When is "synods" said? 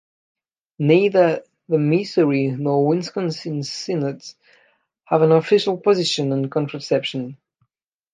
3.61-4.35